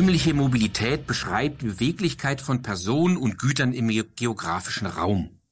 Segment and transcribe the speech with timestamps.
[0.00, 5.42] Räumliche Mobilität beschreibt die Beweglichkeit von Personen und Gütern im geografischen Raum.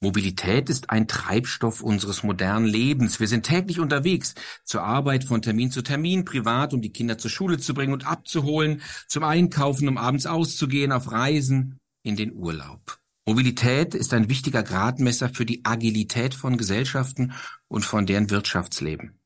[0.00, 3.20] Mobilität ist ein Treibstoff unseres modernen Lebens.
[3.20, 4.34] Wir sind täglich unterwegs,
[4.64, 8.06] zur Arbeit, von Termin zu Termin, privat, um die Kinder zur Schule zu bringen und
[8.06, 12.98] abzuholen, zum Einkaufen, um abends auszugehen, auf Reisen, in den Urlaub.
[13.26, 17.34] Mobilität ist ein wichtiger Gradmesser für die Agilität von Gesellschaften
[17.68, 19.20] und von deren Wirtschaftsleben.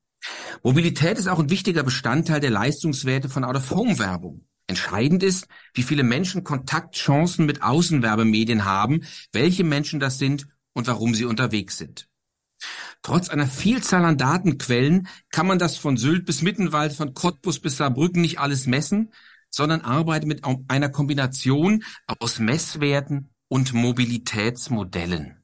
[0.65, 4.43] Mobilität ist auch ein wichtiger Bestandteil der Leistungswerte von Out-of-Home-Werbung.
[4.67, 11.15] Entscheidend ist, wie viele Menschen Kontaktchancen mit Außenwerbemedien haben, welche Menschen das sind und warum
[11.15, 12.09] sie unterwegs sind.
[13.03, 17.77] Trotz einer Vielzahl an Datenquellen kann man das von Sylt bis Mittenwald, von Cottbus bis
[17.77, 19.13] Saarbrücken nicht alles messen,
[19.51, 25.36] sondern arbeitet mit einer Kombination aus Messwerten und Mobilitätsmodellen.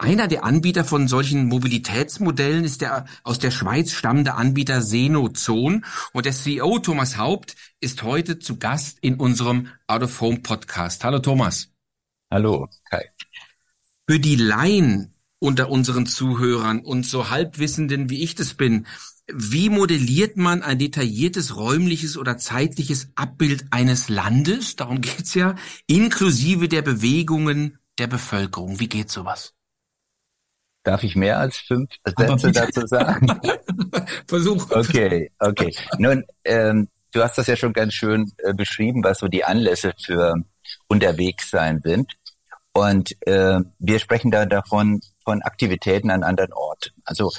[0.00, 6.24] Einer der Anbieter von solchen Mobilitätsmodellen ist der aus der Schweiz stammende Anbieter Senozon und
[6.24, 11.02] der CEO Thomas Haupt ist heute zu Gast in unserem Out of Home Podcast.
[11.02, 11.72] Hallo Thomas.
[12.30, 13.10] Hallo Kai.
[14.08, 18.86] Für die Laien unter unseren Zuhörern und so Halbwissenden, wie ich das bin,
[19.26, 24.76] wie modelliert man ein detailliertes räumliches oder zeitliches Abbild eines Landes?
[24.76, 25.56] Darum geht's ja,
[25.88, 28.78] inklusive der Bewegungen der Bevölkerung.
[28.78, 29.57] Wie geht sowas?
[30.88, 33.26] Darf ich mehr als fünf Sätze dazu sagen?
[34.26, 34.70] Versuch.
[34.70, 35.70] Okay, okay.
[35.98, 39.92] Nun, ähm, du hast das ja schon ganz schön äh, beschrieben, was so die Anlässe
[40.02, 40.36] für
[40.86, 42.14] unterwegs sein sind.
[42.72, 46.94] Und äh, wir sprechen da davon von Aktivitäten an anderen Orten.
[47.04, 47.30] Also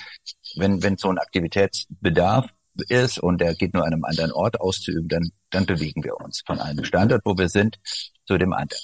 [0.56, 2.52] wenn, wenn so ein Aktivitätsbedarf
[2.88, 6.44] ist und der geht nur an einem anderen Ort auszuüben, dann, dann bewegen wir uns
[6.46, 7.80] von einem Standort, wo wir sind,
[8.28, 8.84] zu dem anderen.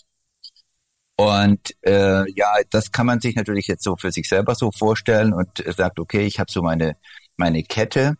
[1.18, 5.34] Und äh, ja, das kann man sich natürlich jetzt so für sich selber so vorstellen
[5.34, 6.98] und sagt, okay, ich habe so meine
[7.38, 8.18] meine Kette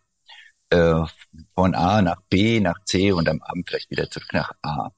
[0.70, 1.02] äh,
[1.54, 4.90] von A nach B nach C und am Abend vielleicht wieder zurück nach A.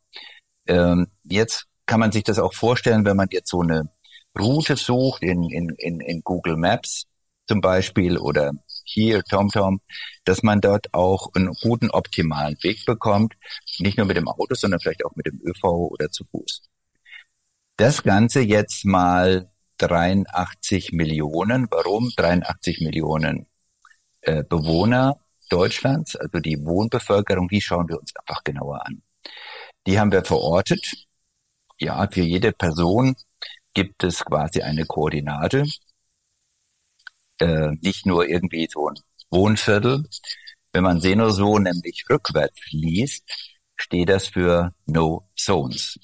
[0.67, 3.91] Ähm, jetzt kann man sich das auch vorstellen, wenn man jetzt so eine
[4.39, 7.07] Route sucht in, in, in, in Google Maps
[7.49, 8.53] zum Beispiel oder
[8.85, 9.81] hier TomTom,
[10.25, 13.35] dass man dort auch einen guten optimalen Weg bekommt,
[13.79, 16.68] nicht nur mit dem Auto, sondern vielleicht auch mit dem ÖV oder zu Fuß.
[17.79, 21.67] Das Ganze jetzt mal 83 Millionen.
[21.71, 23.47] Warum 83 Millionen
[24.21, 25.17] äh, Bewohner
[25.49, 29.03] Deutschlands, also die Wohnbevölkerung, die schauen wir uns einfach genauer an.
[29.87, 31.09] Die haben wir verortet
[31.79, 33.15] ja, für jede Person
[33.73, 35.65] gibt es quasi eine Koordinate.
[37.39, 38.97] Äh, nicht nur irgendwie so ein
[39.31, 40.05] Wohnviertel.
[40.73, 43.25] Wenn man Senoso nämlich rückwärts liest,
[43.77, 45.99] steht das für No Zones.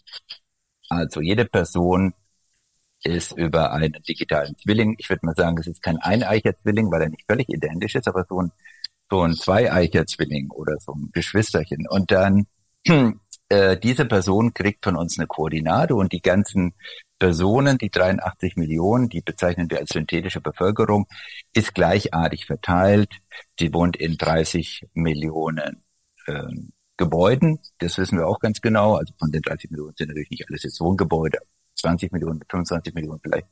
[0.94, 2.14] Also jede Person
[3.04, 4.96] ist über einen digitalen Zwilling.
[4.98, 8.08] Ich würde mal sagen, es ist kein eineicher Zwilling, weil er nicht völlig identisch ist,
[8.08, 8.52] aber so ein,
[9.10, 11.86] so ein zweieicher Zwilling oder so ein Geschwisterchen.
[11.88, 12.46] Und dann
[13.48, 16.74] äh, diese Person kriegt von uns eine Koordinate und die ganzen
[17.18, 21.06] Personen, die 83 Millionen, die bezeichnen wir als synthetische Bevölkerung,
[21.52, 23.12] ist gleichartig verteilt.
[23.58, 25.82] Sie wohnt in 30 Millionen
[26.26, 26.42] äh,
[26.96, 27.60] Gebäuden.
[27.78, 28.96] Das wissen wir auch ganz genau.
[28.96, 31.38] Also von den 30 Millionen sind natürlich nicht alles jetzt Wohngebäude.
[31.76, 33.46] 20 Millionen, 25 Millionen vielleicht.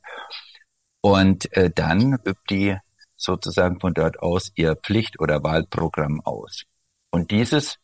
[1.01, 2.77] Und äh, dann übt die
[3.15, 6.63] sozusagen von dort aus ihr Pflicht- oder Wahlprogramm aus.
[7.11, 7.77] Und dieses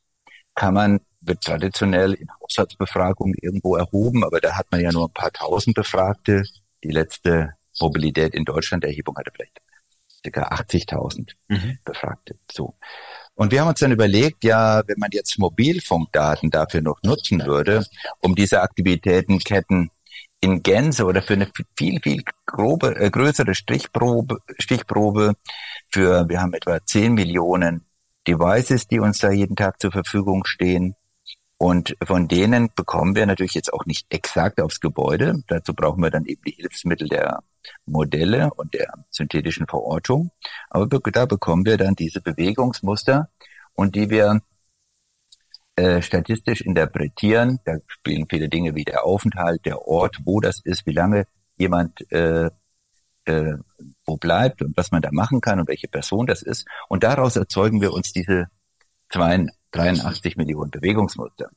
[0.56, 5.14] kann man wird traditionell in Haushaltsbefragungen irgendwo erhoben, aber da hat man ja nur ein
[5.14, 6.44] paar tausend Befragte.
[6.84, 9.60] Die letzte Mobilität in Deutschland Erhebung hatte vielleicht
[10.24, 10.48] ca.
[10.50, 11.80] 80.000 mhm.
[11.84, 12.38] Befragte.
[12.52, 12.76] So.
[13.40, 17.86] Und wir haben uns dann überlegt, ja, wenn man jetzt Mobilfunkdaten dafür noch nutzen würde,
[18.20, 19.92] um diese Aktivitätenketten
[20.42, 25.36] in Gänze oder für eine viel, viel grobe, äh, größere Stichprobe, Stichprobe
[25.90, 27.86] für, wir haben etwa 10 Millionen
[28.28, 30.96] Devices, die uns da jeden Tag zur Verfügung stehen,
[31.58, 35.44] und von denen bekommen wir natürlich jetzt auch nicht exakt aufs Gebäude.
[35.48, 37.40] Dazu brauchen wir dann eben die Hilfsmittel der
[37.86, 40.32] Modelle und der synthetischen Verortung.
[40.70, 43.30] Aber da bekommen wir dann diese Bewegungsmuster
[43.74, 44.42] und die wir
[45.76, 47.60] äh, statistisch interpretieren.
[47.66, 51.26] Da spielen viele Dinge wie der Aufenthalt, der Ort, wo das ist, wie lange
[51.58, 52.50] jemand äh,
[53.30, 53.58] äh,
[54.06, 56.68] wo bleibt und was man da machen kann und welche Person das ist.
[56.88, 58.48] Und daraus erzeugen wir uns diese
[59.10, 61.50] 83 Millionen Bewegungsmuster.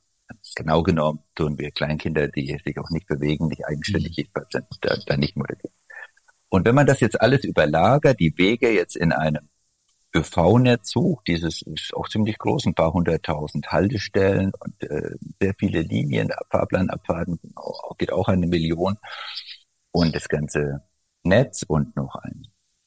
[0.55, 4.95] Genau genommen tun wir Kleinkinder, die sich auch nicht bewegen, nicht eigenständig jedenfalls sind, da,
[5.05, 5.75] da nicht modellieren.
[6.53, 9.49] Und wenn man das jetzt alles überlagert, die Wege jetzt in einem
[10.15, 15.81] ÖV-Netz sucht, dieses ist auch ziemlich groß, ein paar hunderttausend Haltestellen und äh, sehr viele
[15.81, 17.39] Linien, Fahrplanabfahrten,
[17.97, 18.99] geht auch eine Million.
[19.91, 20.83] Und das ganze
[21.23, 22.43] Netz und noch ein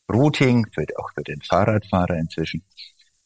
[0.09, 2.63] Routing, für, auch für den Fahrradfahrer inzwischen,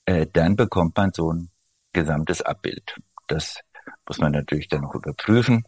[0.06, 1.50] äh, dann bekommt man so ein
[1.92, 2.96] gesamtes Abbild.
[3.26, 3.60] Das
[4.08, 5.64] muss man natürlich dann noch überprüfen,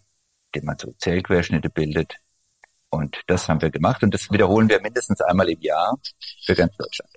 [0.46, 2.21] indem man so Zellquerschnitte bildet.
[2.92, 5.96] Und das haben wir gemacht und das wiederholen wir mindestens einmal im Jahr
[6.44, 7.10] für ganz Deutschland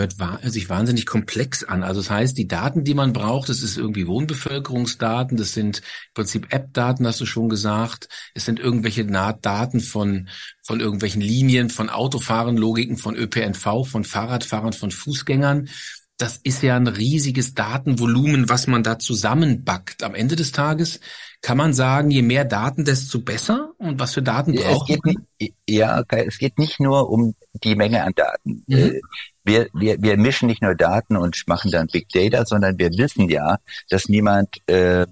[0.00, 1.82] hört sich wahnsinnig komplex an.
[1.82, 6.14] Also das heißt, die Daten, die man braucht, das ist irgendwie Wohnbevölkerungsdaten, das sind im
[6.14, 8.08] Prinzip App-Daten, hast du schon gesagt.
[8.34, 10.28] Es sind irgendwelche Daten von,
[10.62, 15.68] von irgendwelchen Linien, von Autofahren, Logiken, von ÖPNV, von Fahrradfahrern, von Fußgängern.
[16.16, 20.02] Das ist ja ein riesiges Datenvolumen, was man da zusammenbackt.
[20.02, 21.00] Am Ende des Tages
[21.42, 23.72] kann man sagen, je mehr Daten, desto besser?
[23.78, 25.00] Und was für Daten ja, braucht es
[25.38, 28.64] geht, Ja, es geht nicht nur um die Menge an Daten.
[28.66, 28.76] Mhm.
[28.76, 29.00] Äh,
[29.44, 33.28] wir, wir, wir mischen nicht nur Daten und machen dann Big Data, sondern wir wissen
[33.28, 33.58] ja,
[33.88, 35.06] dass niemand äh,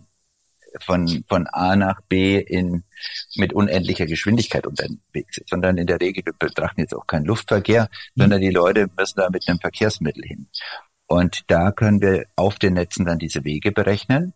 [0.84, 2.84] von, von A nach B in,
[3.36, 7.88] mit unendlicher Geschwindigkeit unterwegs ist, sondern in der Regel, wir betrachten jetzt auch keinen Luftverkehr,
[8.14, 8.22] mhm.
[8.22, 10.46] sondern die Leute müssen da mit einem Verkehrsmittel hin.
[11.06, 14.34] Und da können wir auf den Netzen dann diese Wege berechnen.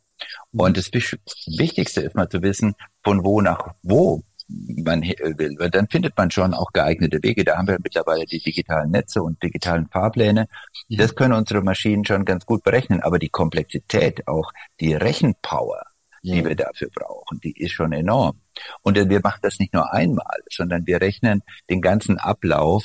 [0.53, 5.57] Und das Wichtigste ist mal zu wissen, von wo nach wo man will.
[5.59, 7.45] Weil dann findet man schon auch geeignete Wege.
[7.45, 10.49] Da haben wir mittlerweile die digitalen Netze und digitalen Fahrpläne.
[10.89, 13.03] Das können unsere Maschinen schon ganz gut berechnen.
[13.03, 15.83] Aber die Komplexität, auch die Rechenpower,
[16.23, 16.35] ja.
[16.35, 18.41] die wir dafür brauchen, die ist schon enorm.
[18.83, 22.85] Und wir machen das nicht nur einmal, sondern wir rechnen den ganzen Ablauf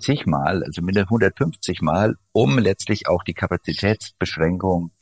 [0.00, 4.92] zigmal, also mit 150 Mal, um letztlich auch die Kapazitätsbeschränkung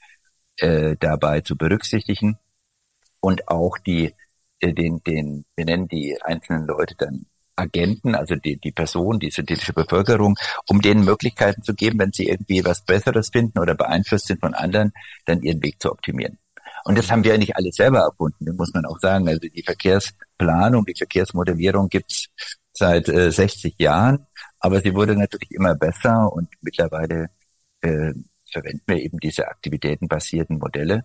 [0.61, 2.39] äh, dabei zu berücksichtigen
[3.21, 4.15] und auch die
[4.61, 7.27] äh, den, den, wir nennen die einzelnen Leute dann
[7.57, 10.37] Agenten, also die, die Person, die synthetische Bevölkerung,
[10.69, 14.55] um denen Möglichkeiten zu geben, wenn sie irgendwie was Besseres finden oder beeinflusst sind von
[14.55, 14.93] anderen,
[15.27, 16.39] dann ihren Weg zu optimieren.
[16.85, 19.29] Und das haben wir ja nicht alle selber erfunden, muss man auch sagen.
[19.29, 22.29] Also die Verkehrsplanung, die Verkehrsmodellierung gibt's
[22.73, 24.27] seit äh, 60 Jahren,
[24.59, 27.29] aber sie wurde natürlich immer besser und mittlerweile
[27.83, 28.15] äh,
[28.51, 31.05] verwenden wir eben diese aktivitätenbasierten Modelle.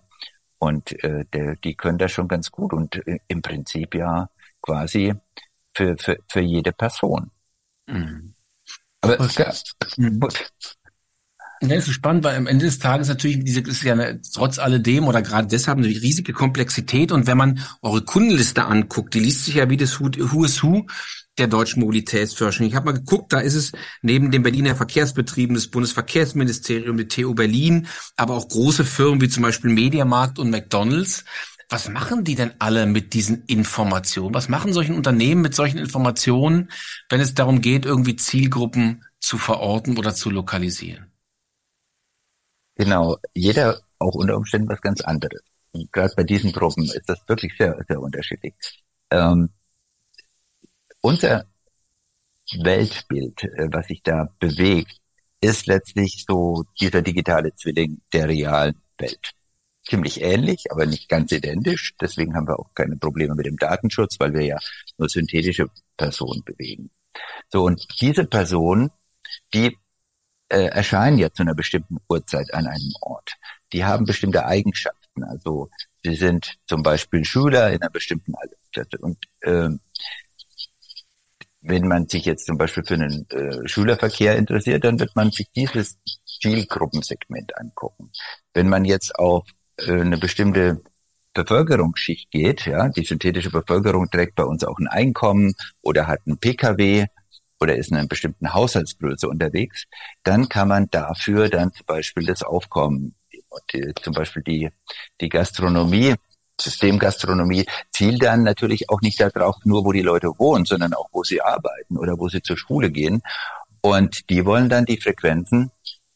[0.58, 4.30] Und äh, der, die können das schon ganz gut und äh, im Prinzip ja
[4.62, 5.14] quasi
[5.74, 7.30] für, für, für jede Person.
[7.86, 8.34] Mhm.
[9.02, 9.52] Aber okay.
[9.96, 10.50] ja, gut.
[11.62, 14.58] Ja, das ist spannend, weil am Ende des Tages natürlich, diese ist ja eine, trotz
[14.58, 17.12] alledem oder gerade deshalb eine riesige Komplexität.
[17.12, 20.86] Und wenn man eure Kundenliste anguckt, die liest sich ja wie das Who is Who
[21.38, 22.66] der deutschen Mobilitätsforschung.
[22.66, 23.72] Ich habe mal geguckt, da ist es
[24.02, 29.42] neben den Berliner Verkehrsbetrieben des Bundesverkehrsministeriums, die TU Berlin, aber auch große Firmen wie zum
[29.42, 31.24] Beispiel Mediamarkt und McDonalds.
[31.68, 34.34] Was machen die denn alle mit diesen Informationen?
[34.34, 36.70] Was machen solche Unternehmen mit solchen Informationen,
[37.08, 41.10] wenn es darum geht, irgendwie Zielgruppen zu verorten oder zu lokalisieren?
[42.76, 45.40] Genau, jeder auch unter Umständen was ganz anderes.
[45.72, 48.54] Und gerade bei diesen Gruppen ist das wirklich sehr, sehr unterschiedlich.
[49.10, 49.50] Ähm,
[51.06, 51.46] unser
[52.58, 55.00] Weltbild, äh, was sich da bewegt,
[55.40, 59.32] ist letztlich so dieser digitale Zwilling der realen Welt.
[59.88, 61.94] Ziemlich ähnlich, aber nicht ganz identisch.
[62.00, 64.58] Deswegen haben wir auch keine Probleme mit dem Datenschutz, weil wir ja
[64.98, 66.90] nur synthetische Personen bewegen.
[67.52, 68.90] So, und diese Personen,
[69.54, 69.76] die
[70.48, 73.34] äh, erscheinen ja zu einer bestimmten Uhrzeit an einem Ort.
[73.72, 75.22] Die haben bestimmte Eigenschaften.
[75.22, 75.70] Also
[76.02, 78.98] sie sind zum Beispiel Schüler in einer bestimmten Altersklasse.
[78.98, 79.70] Und äh,
[81.66, 85.48] wenn man sich jetzt zum Beispiel für einen äh, Schülerverkehr interessiert, dann wird man sich
[85.54, 85.98] dieses
[86.40, 88.10] Zielgruppensegment angucken.
[88.54, 89.48] Wenn man jetzt auf
[89.78, 90.80] äh, eine bestimmte
[91.34, 96.38] Bevölkerungsschicht geht, ja, die synthetische Bevölkerung trägt bei uns auch ein Einkommen oder hat einen
[96.38, 97.06] Pkw
[97.60, 99.84] oder ist in einer bestimmten Haushaltsgröße unterwegs,
[100.22, 103.14] dann kann man dafür dann zum Beispiel das Aufkommen,
[103.72, 104.70] die, zum Beispiel die,
[105.20, 106.14] die Gastronomie
[106.60, 111.22] Systemgastronomie zielt dann natürlich auch nicht darauf, nur wo die Leute wohnen, sondern auch wo
[111.22, 113.22] sie arbeiten oder wo sie zur Schule gehen.
[113.80, 115.70] Und die wollen dann die Frequenzen,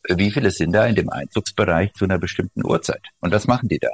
[0.09, 3.03] wie viele sind da in dem Einzugsbereich zu einer bestimmten Uhrzeit?
[3.21, 3.91] Und was machen die da?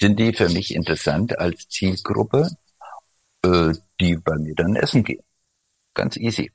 [0.00, 2.50] Sind die für mich interessant als Zielgruppe,
[3.44, 5.22] äh, die bei mir dann essen gehen?
[5.92, 6.50] Ganz easy.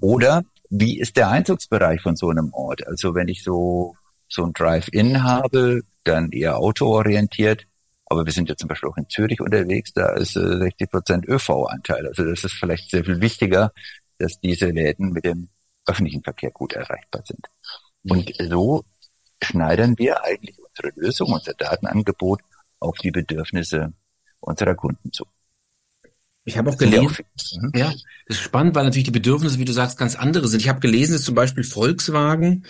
[0.00, 2.86] Oder wie ist der Einzugsbereich von so einem Ort?
[2.86, 3.96] Also wenn ich so
[4.32, 7.66] so ein Drive-In habe, dann eher autoorientiert,
[8.12, 11.28] aber wir sind ja zum Beispiel auch in Zürich unterwegs, da ist äh, 60 Prozent
[11.28, 12.06] ÖV-Anteil.
[12.06, 13.72] Also das ist vielleicht sehr viel wichtiger,
[14.18, 15.48] dass diese Läden mit dem
[15.86, 17.46] öffentlichen Verkehr gut erreichbar sind.
[18.04, 18.84] Und so
[19.42, 22.40] schneidern wir eigentlich unsere Lösung, unser Datenangebot
[22.78, 23.92] auf die Bedürfnisse
[24.40, 25.24] unserer Kunden zu.
[26.44, 27.24] Ich habe auch gelesen,
[27.60, 27.72] mhm.
[27.74, 27.92] ja,
[28.26, 30.60] das ist spannend, weil natürlich die Bedürfnisse, wie du sagst, ganz andere sind.
[30.60, 32.66] Ich habe gelesen, dass zum Beispiel Volkswagen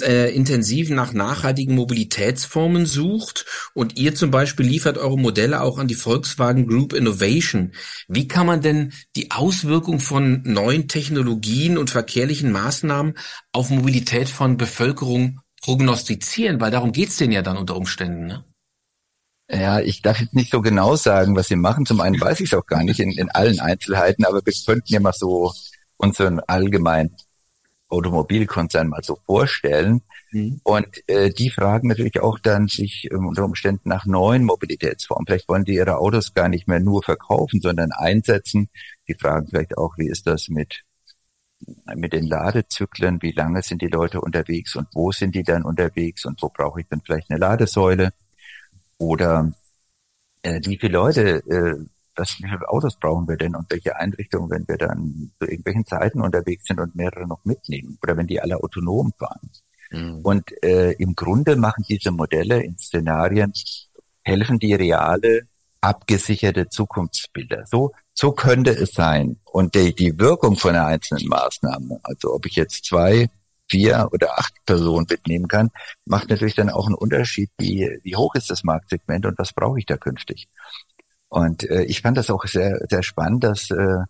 [0.00, 5.88] äh, intensiv nach nachhaltigen Mobilitätsformen sucht und ihr zum Beispiel liefert eure Modelle auch an
[5.88, 7.72] die Volkswagen Group Innovation.
[8.08, 13.14] Wie kann man denn die Auswirkung von neuen Technologien und verkehrlichen Maßnahmen
[13.52, 16.60] auf Mobilität von Bevölkerung prognostizieren?
[16.60, 18.26] Weil darum geht's denen ja dann unter Umständen.
[18.26, 18.44] Ne?
[19.50, 21.84] Ja, ich darf jetzt nicht so genau sagen, was sie machen.
[21.84, 24.92] Zum einen weiß ich es auch gar nicht in, in allen Einzelheiten, aber wir könnten
[24.92, 25.52] ja mal so
[25.98, 27.14] unseren allgemeinen
[27.92, 30.02] Automobilkonzern mal so vorstellen.
[30.32, 30.60] Mhm.
[30.64, 35.26] Und äh, die fragen natürlich auch dann sich äh, unter Umständen nach neuen Mobilitätsformen.
[35.26, 38.68] Vielleicht wollen die ihre Autos gar nicht mehr nur verkaufen, sondern einsetzen.
[39.08, 40.82] Die fragen vielleicht auch, wie ist das mit
[41.94, 46.24] mit den Ladezyklen, wie lange sind die Leute unterwegs und wo sind die dann unterwegs
[46.24, 48.12] und wo brauche ich dann vielleicht eine Ladesäule?
[48.98, 49.52] Oder
[50.42, 51.76] äh, wie viele Leute, äh,
[52.16, 55.86] was wie viele Autos brauchen wir denn und welche Einrichtungen, wenn wir dann zu irgendwelchen
[55.86, 59.50] Zeiten unterwegs sind und mehrere noch mitnehmen oder wenn die alle autonom fahren?
[59.90, 60.20] Mhm.
[60.22, 63.52] Und äh, im Grunde machen diese Modelle in Szenarien,
[64.22, 65.42] helfen die reale,
[65.80, 67.64] abgesicherte Zukunftsbilder.
[67.66, 69.40] So, so könnte es sein.
[69.44, 73.28] Und die, die Wirkung von einer einzelnen Maßnahme, also ob ich jetzt zwei,
[73.68, 75.70] vier oder acht Personen mitnehmen kann,
[76.04, 79.78] macht natürlich dann auch einen Unterschied, wie, wie hoch ist das Marktsegment und was brauche
[79.78, 80.48] ich da künftig.
[81.32, 84.04] Und äh, ich fand das auch sehr, sehr spannend, dass, äh,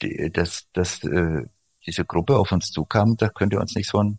[0.00, 1.44] die, dass, dass äh,
[1.84, 4.18] diese Gruppe auf uns zukam, da könnt ihr uns nicht so ein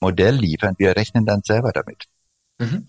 [0.00, 0.74] Modell liefern.
[0.78, 2.06] Wir rechnen dann selber damit.
[2.58, 2.88] Mhm.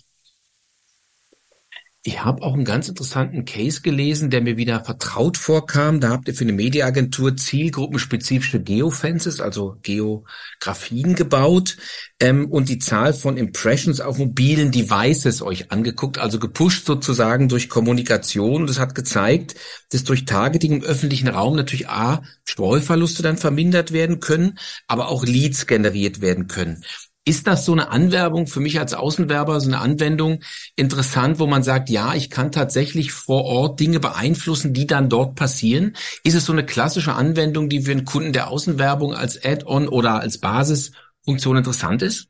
[2.05, 6.01] Ich habe auch einen ganz interessanten Case gelesen, der mir wieder vertraut vorkam.
[6.01, 11.77] Da habt ihr für eine Mediaagentur zielgruppenspezifische Geofences, also Geografien gebaut
[12.19, 17.69] ähm, und die Zahl von Impressions auf mobilen Devices euch angeguckt, also gepusht sozusagen durch
[17.69, 18.63] Kommunikation.
[18.63, 19.55] Und das hat gezeigt,
[19.89, 25.23] dass durch Targeting im öffentlichen Raum natürlich A, Streuverluste dann vermindert werden können, aber auch
[25.23, 26.83] Leads generiert werden können.
[27.25, 30.41] Ist das so eine Anwerbung für mich als Außenwerber, so eine Anwendung
[30.75, 35.35] interessant, wo man sagt, ja, ich kann tatsächlich vor Ort Dinge beeinflussen, die dann dort
[35.35, 35.95] passieren?
[36.25, 40.19] Ist es so eine klassische Anwendung, die für einen Kunden der Außenwerbung als Add-on oder
[40.19, 42.27] als Basisfunktion interessant ist?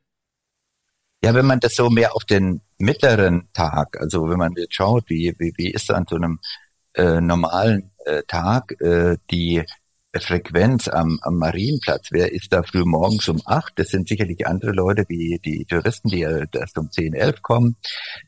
[1.23, 5.09] Ja, wenn man das so mehr auf den mittleren Tag, also wenn man jetzt schaut,
[5.09, 6.39] wie, wie, wie ist an so einem
[6.93, 9.63] äh, normalen äh, Tag äh, die
[10.19, 12.09] Frequenz am, am Marienplatz.
[12.11, 13.73] Wer ist da früh morgens um acht?
[13.77, 17.77] Das sind sicherlich andere Leute wie die Touristen, die erst um zehn, elf kommen.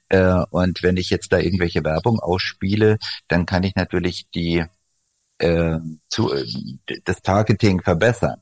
[0.10, 4.64] Äh, und wenn ich jetzt da irgendwelche Werbung ausspiele, dann kann ich natürlich die
[5.38, 5.78] äh,
[6.10, 6.34] zu,
[7.04, 8.42] das Targeting verbessern.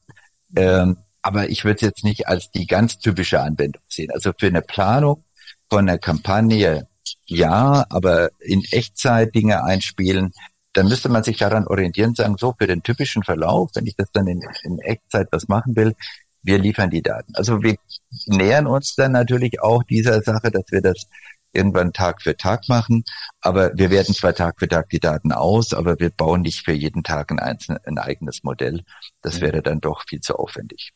[0.55, 4.11] Ähm, aber ich würde es jetzt nicht als die ganz typische Anwendung sehen.
[4.11, 5.23] Also für eine Planung
[5.69, 6.87] von einer Kampagne
[7.25, 10.33] ja, aber in Echtzeit Dinge einspielen,
[10.73, 14.11] dann müsste man sich daran orientieren, sagen, so für den typischen Verlauf, wenn ich das
[14.11, 15.95] dann in, in Echtzeit was machen will,
[16.41, 17.33] wir liefern die Daten.
[17.35, 17.77] Also wir
[18.25, 21.07] nähern uns dann natürlich auch dieser Sache, dass wir das
[21.53, 23.05] irgendwann Tag für Tag machen,
[23.39, 26.73] aber wir werden zwar Tag für Tag die Daten aus, aber wir bauen nicht für
[26.73, 28.83] jeden Tag ein, einzelne, ein eigenes Modell.
[29.21, 29.41] Das mhm.
[29.41, 30.93] wäre dann doch viel zu aufwendig.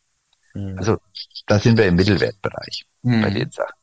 [0.53, 0.77] Mhm.
[0.77, 0.97] Also
[1.45, 3.21] da sind wir im Mittelwertbereich mhm.
[3.21, 3.77] bei den Sachen.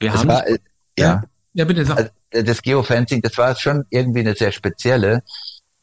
[0.00, 0.58] Wir das haben war, äh,
[0.98, 1.22] ja,
[1.54, 1.96] ja, bitte sag.
[1.96, 2.10] Also,
[2.46, 5.22] das Geofencing, das war schon irgendwie eine sehr spezielle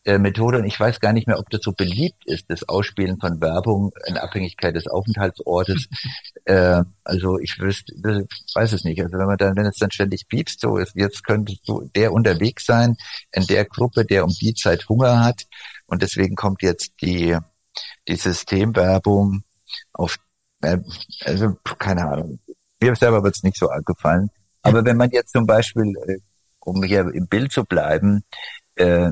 [0.06, 3.20] äh, Methode und ich weiß gar nicht mehr, ob das so beliebt ist, das Ausspielen
[3.20, 5.88] von Werbung in Abhängigkeit des Aufenthaltsortes.
[6.46, 7.94] äh, also ich wüsste,
[8.56, 9.02] weiß es nicht.
[9.02, 12.14] Also wenn man dann, wenn es dann ständig piepst, so ist, jetzt könnte so der
[12.14, 12.98] unterwegs sein
[13.32, 15.44] in der Gruppe, der um die Zeit Hunger hat
[15.86, 17.38] und deswegen kommt jetzt die
[18.08, 19.44] die Systemwerbung
[19.94, 20.18] auf,
[20.62, 20.78] äh,
[21.26, 22.40] also keine Ahnung.
[22.82, 24.30] Mir selber wird es nicht so gefallen.
[24.70, 26.18] Aber wenn man jetzt zum Beispiel, äh,
[26.60, 28.24] um hier im Bild zu bleiben,
[28.76, 29.12] äh,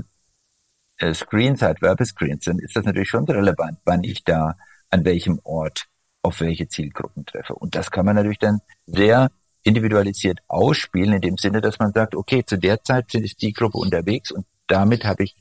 [0.97, 4.55] äh, Screens hat, Werbescreens, dann ist das natürlich schon relevant, wann ich da
[4.89, 5.85] an welchem Ort
[6.21, 7.55] auf welche Zielgruppen treffe.
[7.55, 9.29] Und das kann man natürlich dann sehr
[9.63, 13.77] individualisiert ausspielen, in dem Sinne, dass man sagt, okay, zu der Zeit ist die Gruppe
[13.77, 15.35] unterwegs und damit habe ich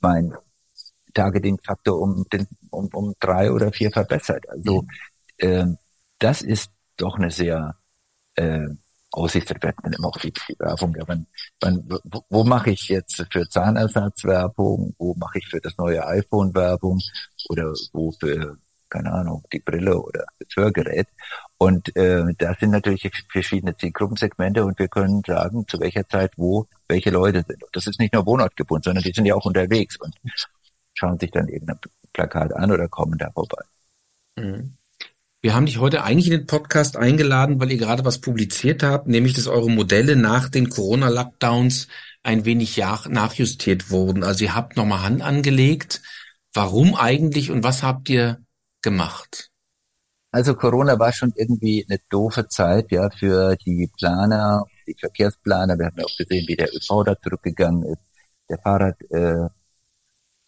[0.00, 0.34] mein
[1.14, 4.48] Targeting-Faktor um, den, um, um drei oder vier verbessert.
[4.48, 4.84] Also
[5.38, 5.66] äh,
[6.18, 7.76] das ist doch eine sehr
[8.34, 8.68] äh,
[9.12, 10.94] Aussicht immer auch viel, Werbung.
[10.96, 11.26] Ja, wann,
[11.60, 14.94] wann, wo, wo mache ich jetzt für Zahnersatz Werbung?
[14.98, 17.00] Wo mache ich für das neue iPhone Werbung?
[17.48, 18.56] Oder wo für,
[18.88, 21.08] keine Ahnung, die Brille oder das Hörgerät?
[21.58, 26.66] Und äh, da sind natürlich verschiedene Zielgruppensegmente und wir können sagen, zu welcher Zeit wo
[26.88, 27.62] welche Leute sind.
[27.62, 30.14] Und das ist nicht nur wohnortgebunden, sondern die sind ja auch unterwegs und
[30.94, 31.78] schauen sich dann irgendein
[32.12, 33.62] Plakat an oder kommen da vorbei.
[34.36, 34.76] Mhm.
[35.42, 39.06] Wir haben dich heute eigentlich in den Podcast eingeladen, weil ihr gerade was publiziert habt,
[39.06, 41.88] nämlich dass eure Modelle nach den Corona-Lockdowns
[42.22, 44.22] ein wenig nachjustiert wurden.
[44.22, 46.02] Also ihr habt nochmal Hand angelegt.
[46.52, 48.44] Warum eigentlich und was habt ihr
[48.82, 49.50] gemacht?
[50.30, 55.78] Also Corona war schon irgendwie eine doofe Zeit, ja, für die Planer, die Verkehrsplaner.
[55.78, 58.02] Wir haben ja auch gesehen, wie der ÖV da zurückgegangen ist.
[58.50, 59.48] Der Fahrrad, äh,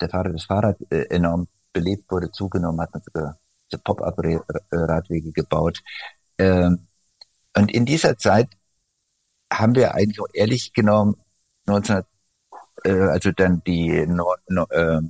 [0.01, 3.39] der Fahrrad, das Fahrrad äh, enorm belebt wurde, zugenommen hat man sogar
[3.79, 5.81] Pop-up-Radwege gebaut.
[6.39, 6.87] Ähm,
[7.57, 8.49] und in dieser Zeit
[9.53, 11.17] haben wir eigentlich ehrlich genommen
[11.67, 12.03] 19,
[12.85, 15.01] äh, also dann die no, no, äh,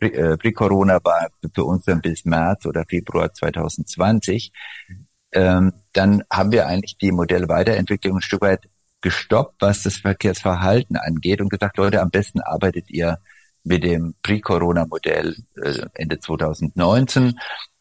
[0.00, 4.52] äh, Pre-Corona war für uns dann bis März oder Februar 2020.
[5.32, 8.68] Ähm, dann haben wir eigentlich die Modellweiterentwicklung ein Stück weit
[9.00, 13.18] gestoppt, was das Verkehrsverhalten angeht und gesagt, Leute, am besten arbeitet ihr
[13.68, 17.38] mit dem Pre-Corona-Modell äh, Ende 2019.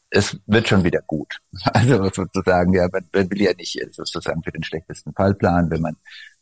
[0.09, 1.39] Es wird schon wieder gut.
[1.73, 5.81] Also sozusagen, ja, man, man will ja nicht sozusagen für den schlechtesten Fall planen, wenn
[5.81, 5.95] man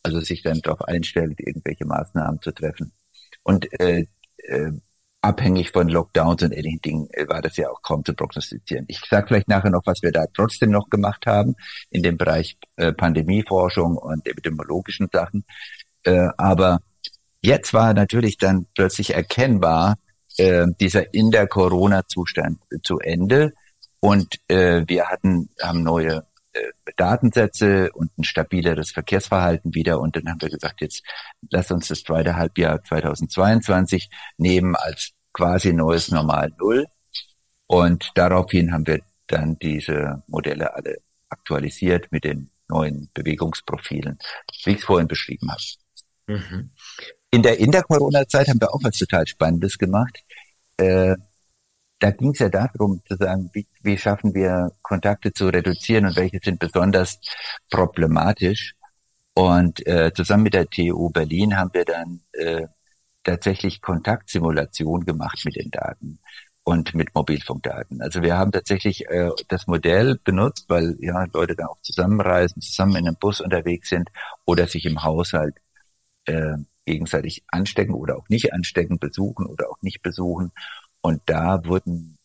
[0.04, 2.92] also sich dann darauf einstellt, irgendwelche Maßnahmen zu treffen.
[3.44, 4.72] Und äh, äh,
[5.22, 8.86] abhängig von Lockdowns und ähnlichen Dingen äh, war das ja auch kaum zu prognostizieren.
[8.88, 11.56] Ich sage vielleicht nachher noch, was wir da trotzdem noch gemacht haben
[11.90, 15.46] in dem Bereich äh, Pandemieforschung und epidemiologischen Sachen.
[16.04, 16.82] Äh, aber
[17.46, 19.96] jetzt war natürlich dann plötzlich erkennbar
[20.38, 23.54] äh, dieser in der Corona-Zustand zu Ende
[24.00, 30.00] und äh, wir hatten haben neue äh, Datensätze und ein stabileres Verkehrsverhalten wieder.
[30.00, 31.04] Und dann haben wir gesagt, jetzt
[31.50, 36.86] lass uns das zweite Halbjahr 2022 nehmen als quasi neues Normal Null.
[37.68, 40.98] Und daraufhin haben wir dann diese Modelle alle
[41.30, 44.20] aktualisiert mit den neuen Bewegungsprofilen,
[44.64, 45.62] wie ich es vorhin beschrieben habe.
[46.28, 46.72] Mhm.
[47.36, 50.24] In der, in der Corona-Zeit haben wir auch was total Spannendes gemacht.
[50.78, 51.18] Äh,
[52.00, 56.16] da ging es ja darum zu sagen, wie, wie schaffen wir Kontakte zu reduzieren und
[56.16, 57.20] welche sind besonders
[57.70, 58.76] problematisch.
[59.34, 62.68] Und äh, zusammen mit der TU Berlin haben wir dann äh,
[63.26, 66.20] tatsächlich Kontaktsimulation gemacht mit den Daten
[66.64, 68.02] und mit Mobilfunkdaten.
[68.02, 72.96] Also wir haben tatsächlich äh, das Modell benutzt, weil ja Leute da auch zusammenreisen, zusammen
[72.96, 74.10] in einem Bus unterwegs sind
[74.46, 75.58] oder sich im Haushalt
[76.28, 80.52] äh, gegenseitig anstecken oder auch nicht anstecken, besuchen oder auch nicht besuchen.
[81.02, 82.18] Und da wurden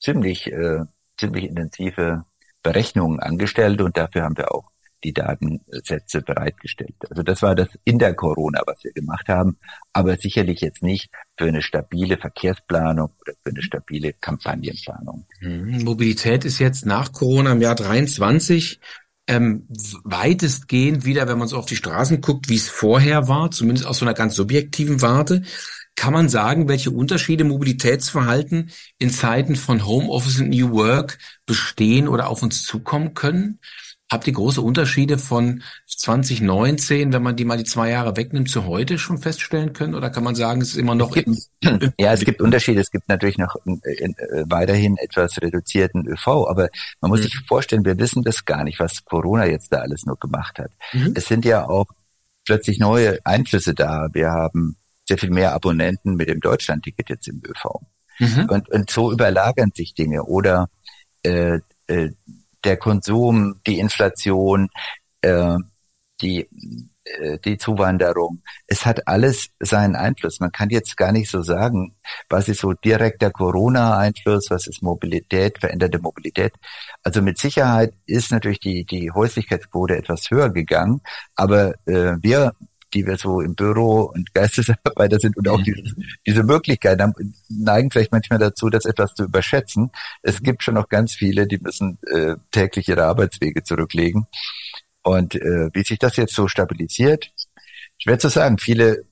[0.00, 0.84] ziemlich, äh,
[1.18, 2.24] ziemlich intensive
[2.62, 4.70] Berechnungen angestellt und dafür haben wir auch
[5.04, 6.94] die Datensätze bereitgestellt.
[7.10, 9.58] Also das war das in der Corona, was wir gemacht haben,
[9.92, 15.26] aber sicherlich jetzt nicht für eine stabile Verkehrsplanung oder für eine stabile Kampagnenplanung.
[15.40, 15.84] Mhm.
[15.84, 18.80] Mobilität ist jetzt nach Corona im Jahr 23
[19.26, 19.66] ähm,
[20.04, 23.98] weitestgehend wieder, wenn man so auf die Straßen guckt, wie es vorher war, zumindest aus
[23.98, 25.42] so einer ganz subjektiven Warte.
[25.96, 32.28] Kann man sagen, welche Unterschiede Mobilitätsverhalten in Zeiten von Homeoffice und New Work bestehen oder
[32.28, 33.60] auf uns zukommen können?
[34.10, 38.66] Habt ihr große Unterschiede von 2019, wenn man die mal die zwei Jahre wegnimmt, zu
[38.66, 39.94] heute schon feststellen können?
[39.94, 41.16] Oder kann man sagen, es ist immer noch...
[41.16, 41.24] Es
[41.60, 42.80] gibt, ja, es gibt Unterschiede.
[42.80, 46.68] Es gibt natürlich noch äh, äh, weiterhin etwas reduzierten ÖV, aber
[47.00, 47.24] man muss mhm.
[47.24, 50.70] sich vorstellen, wir wissen das gar nicht, was Corona jetzt da alles nur gemacht hat.
[50.92, 51.14] Mhm.
[51.16, 51.86] Es sind ja auch
[52.44, 54.08] plötzlich neue Einflüsse da.
[54.12, 54.76] Wir haben
[55.08, 57.80] sehr viel mehr Abonnenten mit dem Deutschlandticket jetzt im ÖV.
[58.18, 58.48] Mhm.
[58.50, 60.24] Und, und so überlagern sich Dinge.
[60.24, 60.68] Oder
[61.22, 62.10] äh, äh,
[62.64, 64.68] der Konsum, die Inflation,
[65.20, 65.56] äh,
[66.20, 66.48] die,
[67.04, 68.42] äh, die Zuwanderung.
[68.66, 70.40] Es hat alles seinen Einfluss.
[70.40, 71.94] Man kann jetzt gar nicht so sagen,
[72.28, 76.54] was ist so direkter Corona-Einfluss, was ist Mobilität, veränderte Mobilität.
[77.02, 81.02] Also mit Sicherheit ist natürlich die, die Häuslichkeitsquote etwas höher gegangen,
[81.34, 82.52] aber äh, wir
[82.94, 85.64] die wir so im Büro und Geistesarbeiter sind und auch mhm.
[85.64, 85.82] diese,
[86.26, 89.90] diese Möglichkeit haben, neigen vielleicht manchmal dazu, das etwas zu überschätzen.
[90.22, 94.26] Es gibt schon noch ganz viele, die müssen äh, täglich ihre Arbeitswege zurücklegen.
[95.02, 97.30] Und äh, wie sich das jetzt so stabilisiert,
[97.98, 98.58] schwer zu sagen.
[98.58, 99.04] Viele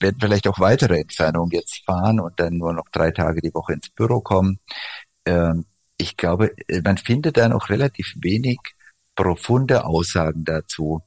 [0.00, 3.74] werden vielleicht auch weitere Entfernungen jetzt fahren und dann nur noch drei Tage die Woche
[3.74, 4.58] ins Büro kommen.
[5.24, 5.64] Ähm,
[5.96, 8.58] ich glaube, man findet da noch relativ wenig
[9.14, 11.02] profunde Aussagen dazu.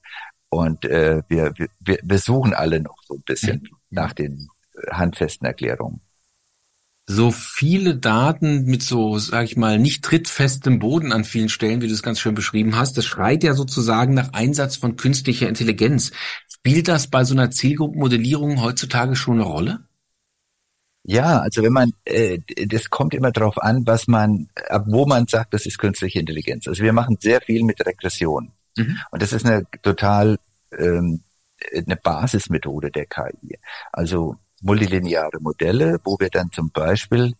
[0.49, 3.77] Und äh, wir, wir, wir suchen alle noch so ein bisschen mhm.
[3.89, 6.01] nach den äh, handfesten Erklärungen.
[7.09, 11.87] So viele Daten mit so, sag ich mal, nicht trittfestem Boden an vielen Stellen, wie
[11.87, 16.11] du es ganz schön beschrieben hast, das schreit ja sozusagen nach Einsatz von künstlicher Intelligenz.
[16.49, 19.87] Spielt das bei so einer Zielgruppenmodellierung heutzutage schon eine Rolle?
[21.03, 25.27] Ja, also wenn man, äh, das kommt immer darauf an, was man, ab wo man
[25.27, 26.67] sagt, das ist künstliche Intelligenz.
[26.67, 28.51] Also wir machen sehr viel mit Regression.
[28.77, 28.99] Mhm.
[29.11, 30.37] Und das ist eine total
[30.71, 31.23] ähm,
[31.73, 33.57] eine Basismethode der KI.
[33.91, 37.33] Also multilineare Modelle, wo wir dann zum Beispiel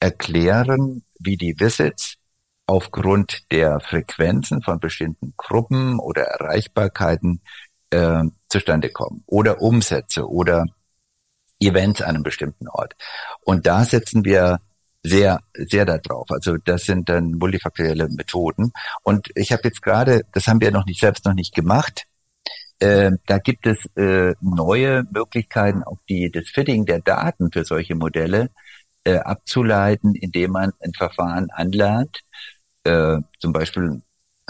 [0.00, 2.16] erklären, wie die Visits
[2.66, 7.40] aufgrund der Frequenzen von bestimmten Gruppen oder Erreichbarkeiten
[7.90, 10.64] äh, zustande kommen oder Umsätze oder
[11.60, 12.94] Events an einem bestimmten Ort.
[13.42, 14.60] Und da setzen wir
[15.02, 16.26] sehr, sehr da drauf.
[16.30, 18.72] Also das sind dann multifaktorielle Methoden.
[19.02, 22.04] Und ich habe jetzt gerade, das haben wir noch nicht selbst noch nicht gemacht.
[22.78, 27.94] Äh, da gibt es äh, neue Möglichkeiten, auch die das Fitting der Daten für solche
[27.94, 28.50] Modelle
[29.04, 32.20] äh, abzuleiten, indem man ein Verfahren anlernt,
[32.84, 34.02] äh, zum Beispiel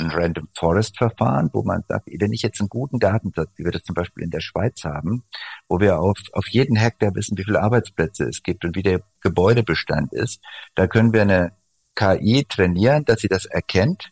[0.02, 3.72] ein Random Forest Verfahren, wo man sagt, wenn ich jetzt einen guten Datensatz, wie wir
[3.72, 5.24] das zum Beispiel in der Schweiz haben,
[5.68, 9.02] wo wir auf, auf jeden Hektar wissen, wie viele Arbeitsplätze es gibt und wie der
[9.20, 10.42] Gebäudebestand ist,
[10.74, 11.52] da können wir eine
[11.94, 14.10] KI trainieren, dass sie das erkennt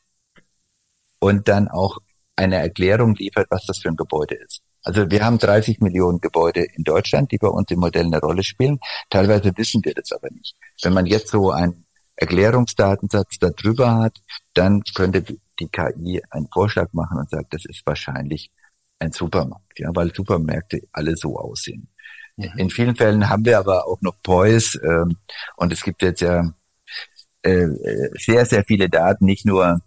[1.18, 1.98] und dann auch
[2.36, 4.62] eine Erklärung liefert, was das für ein Gebäude ist.
[4.82, 8.42] Also wir haben 30 Millionen Gebäude in Deutschland, die bei uns im Modell eine Rolle
[8.42, 8.80] spielen.
[9.10, 10.56] Teilweise wissen wir das aber nicht.
[10.82, 11.84] Wenn man jetzt so einen
[12.16, 14.18] Erklärungsdatensatz darüber hat,
[14.54, 15.24] dann könnte
[15.60, 18.50] die KI einen Vorschlag machen und sagt, das ist wahrscheinlich
[18.98, 21.88] ein Supermarkt, ja, weil Supermärkte alle so aussehen.
[22.36, 22.52] Mhm.
[22.56, 25.16] In vielen Fällen haben wir aber auch noch POIs ähm,
[25.56, 26.52] und es gibt jetzt ja
[27.42, 27.68] äh,
[28.14, 29.80] sehr, sehr viele Daten, nicht nur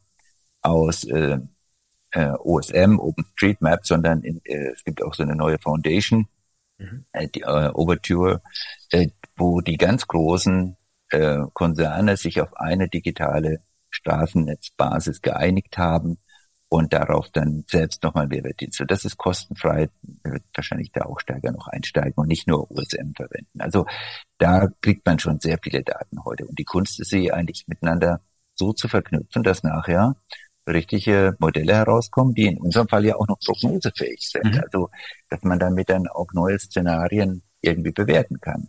[0.62, 1.38] aus äh,
[2.12, 6.28] äh, OSM, OpenStreetMap, sondern in, äh, es gibt auch so eine neue Foundation,
[6.78, 7.06] mhm.
[7.12, 8.42] äh, die äh, Overture,
[8.92, 10.78] äh, wo die ganz großen
[11.10, 13.62] äh, Konzerne sich auf eine digitale
[13.94, 16.18] Straßennetzbasis geeinigt haben
[16.70, 18.86] und darauf dann selbst nochmal Mehrwertdienste.
[18.86, 19.90] Das ist kostenfrei,
[20.24, 23.62] wird wahrscheinlich da auch stärker noch einsteigen und nicht nur OSM verwenden.
[23.62, 23.86] Also
[24.40, 26.46] da kriegt man schon sehr viele Daten heute.
[26.46, 28.22] Und die Kunst ist sie eigentlich miteinander
[28.56, 30.16] so zu verknüpfen, dass nachher
[30.68, 34.56] richtige Modelle herauskommen, die in unserem Fall ja auch noch prognosefähig sind.
[34.56, 34.62] Mhm.
[34.64, 34.90] Also,
[35.30, 38.68] dass man damit dann auch neue Szenarien irgendwie bewerten kann.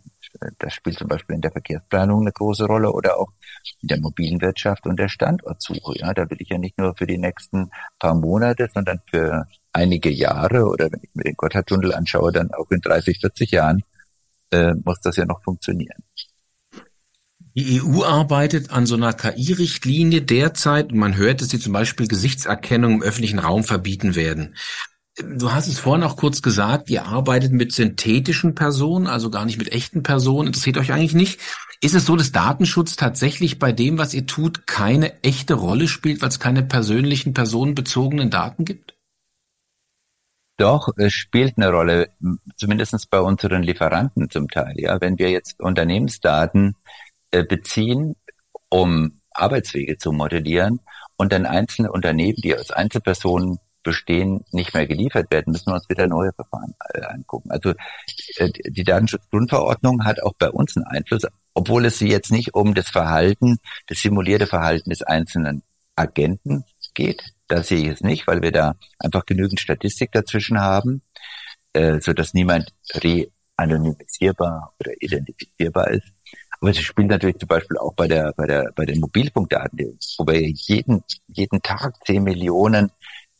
[0.59, 3.31] Das spielt zum Beispiel in der Verkehrsplanung eine große Rolle oder auch
[3.81, 5.99] in der mobilen Wirtschaft und der Standortsuche.
[5.99, 10.09] Ja, da will ich ja nicht nur für die nächsten paar Monate, sondern für einige
[10.09, 13.83] Jahre oder wenn ich mir den Gotthardtunnel anschaue, dann auch in 30, 40 Jahren
[14.51, 16.03] äh, muss das ja noch funktionieren.
[17.57, 22.05] Die EU arbeitet an so einer KI-Richtlinie derzeit und man hört, dass sie zum Beispiel
[22.05, 24.55] Gesichtserkennung im öffentlichen Raum verbieten werden.
[25.17, 29.57] Du hast es vorhin auch kurz gesagt, ihr arbeitet mit synthetischen Personen, also gar nicht
[29.57, 30.47] mit echten Personen.
[30.47, 31.39] Interessiert euch eigentlich nicht.
[31.79, 36.21] Ist es so, dass Datenschutz tatsächlich bei dem, was ihr tut, keine echte Rolle spielt,
[36.21, 38.95] weil es keine persönlichen, personenbezogenen Daten gibt?
[40.57, 42.09] Doch, es spielt eine Rolle,
[42.57, 44.73] zumindest bei unseren Lieferanten zum Teil.
[44.77, 46.75] Ja, wenn wir jetzt Unternehmensdaten
[47.31, 48.15] äh, beziehen,
[48.69, 50.79] um Arbeitswege zu modellieren
[51.17, 55.87] und dann einzelne Unternehmen, die aus Einzelpersonen bestehen, nicht mehr geliefert werden, müssen wir uns
[55.87, 57.51] wieder neue Verfahren äh, angucken.
[57.51, 57.73] Also
[58.35, 62.73] äh, die Datenschutzgrundverordnung hat auch bei uns einen Einfluss, obwohl es sie jetzt nicht um
[62.73, 65.63] das Verhalten, das simulierte Verhalten des einzelnen
[65.95, 67.23] Agenten geht.
[67.47, 71.01] Das sehe ich es nicht, weil wir da einfach genügend Statistik dazwischen haben,
[71.73, 76.07] äh, so dass niemand re-anonymisierbar oder identifizierbar ist.
[76.59, 80.25] Aber es spielt natürlich zum Beispiel auch bei der, bei der, bei den Mobilfunkdaten, wo
[80.25, 82.91] wir jeden, jeden Tag 10 Millionen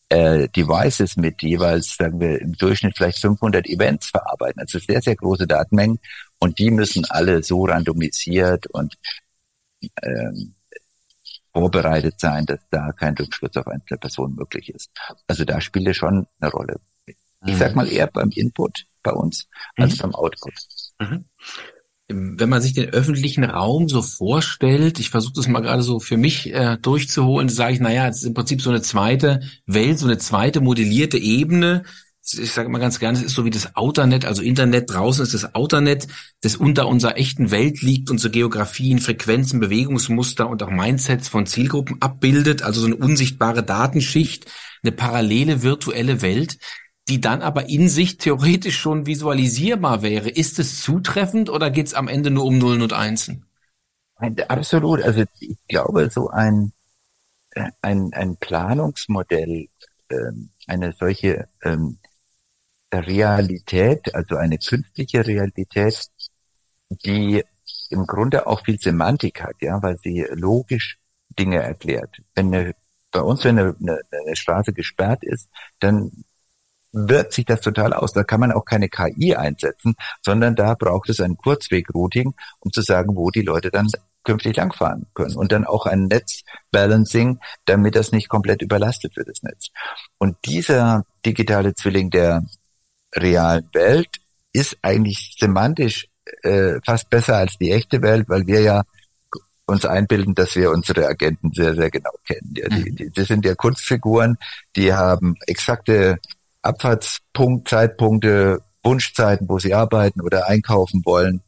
[0.10, 4.62] äh, Devices mit jeweils, sagen wir, im Durchschnitt vielleicht 500 Events verarbeiten.
[4.62, 6.00] Also sehr, sehr große Datenmengen
[6.40, 8.96] und die müssen alle so randomisiert und
[10.02, 10.56] ähm,
[11.54, 14.92] vorbereitet sein, dass da kein Rückschluss auf einzelne Personen möglich ist.
[15.28, 16.80] Also da spielt es schon eine Rolle.
[17.06, 17.76] Ich sag mhm.
[17.78, 20.02] mal eher beim Input bei uns als mhm.
[20.02, 20.54] beim Output.
[21.00, 21.26] Mhm
[22.08, 26.18] wenn man sich den öffentlichen Raum so vorstellt, ich versuche das mal gerade so für
[26.18, 30.06] mich äh, durchzuholen, sage ich, naja, es ist im Prinzip so eine zweite Welt, so
[30.06, 31.84] eine zweite modellierte Ebene.
[32.24, 35.34] Ich sage mal ganz gerne, es ist so wie das Outernet, also Internet, draußen ist
[35.34, 36.08] das Outernet,
[36.42, 42.02] das unter unserer echten Welt liegt, unsere Geografien, Frequenzen, Bewegungsmuster und auch Mindsets von Zielgruppen
[42.02, 44.46] abbildet, also so eine unsichtbare Datenschicht,
[44.84, 46.58] eine parallele virtuelle Welt
[47.08, 50.30] die dann aber in sich theoretisch schon visualisierbar wäre.
[50.30, 53.46] Ist es zutreffend oder geht es am Ende nur um Nullen und Einsen?
[54.48, 55.02] Absolut.
[55.04, 56.72] Also ich glaube, so ein,
[57.52, 59.68] äh, ein, ein Planungsmodell,
[60.10, 62.00] ähm, eine solche ähm,
[62.94, 66.10] Realität, also eine künstliche Realität,
[66.90, 67.44] die
[67.90, 70.98] im Grunde auch viel Semantik hat, ja, weil sie logisch
[71.38, 72.22] Dinge erklärt.
[72.34, 72.76] Wenn eine,
[73.12, 76.24] bei uns, wenn eine, eine, eine Straße gesperrt ist, dann
[76.96, 78.14] wirkt sich das total aus.
[78.14, 82.82] Da kann man auch keine KI einsetzen, sondern da braucht es ein Kurzweg-Routing, um zu
[82.82, 83.88] sagen, wo die Leute dann
[84.24, 85.36] künftig langfahren können.
[85.36, 89.68] Und dann auch ein Netzbalancing, damit das nicht komplett überlastet wird, das Netz.
[90.18, 92.44] Und dieser digitale Zwilling der
[93.14, 94.10] realen Welt
[94.52, 96.08] ist eigentlich semantisch
[96.42, 98.84] äh, fast besser als die echte Welt, weil wir ja
[99.68, 102.54] uns einbilden, dass wir unsere Agenten sehr, sehr genau kennen.
[102.56, 102.96] Ja, die, mhm.
[102.96, 104.38] die, das sind ja Kunstfiguren,
[104.76, 106.20] die haben exakte
[106.66, 111.42] Abfahrtspunkt, Zeitpunkte, Wunschzeiten, wo sie arbeiten oder einkaufen wollen.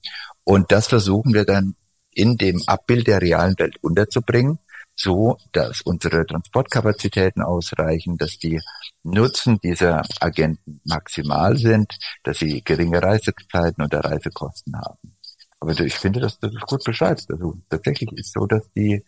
[0.44, 1.76] Und das versuchen wir dann
[2.12, 4.60] in dem Abbild der realen Welt unterzubringen,
[4.96, 8.60] so dass unsere Transportkapazitäten ausreichen, dass die
[9.04, 15.16] Nutzen dieser Agenten maximal sind, dass sie geringe Reisezeiten oder Reisekosten haben.
[15.60, 17.30] Aber ich finde, dass du das gut beschreibst.
[17.32, 19.04] Also tatsächlich ist so, dass die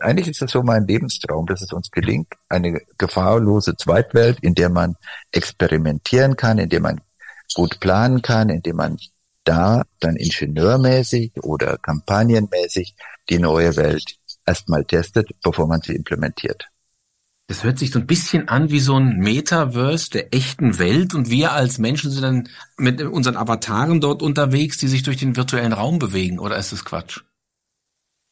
[0.00, 4.68] eigentlich ist das so mein Lebenstraum, dass es uns gelingt, eine gefahrlose Zweitwelt, in der
[4.68, 4.96] man
[5.30, 7.00] experimentieren kann, in der man
[7.54, 8.98] gut planen kann, in der man
[9.44, 12.94] da dann ingenieurmäßig oder kampagnenmäßig
[13.28, 16.68] die neue Welt erstmal testet, bevor man sie implementiert.
[17.48, 21.28] Das hört sich so ein bisschen an wie so ein Metaverse der echten Welt und
[21.28, 25.72] wir als Menschen sind dann mit unseren Avataren dort unterwegs, die sich durch den virtuellen
[25.72, 27.20] Raum bewegen, oder ist das Quatsch?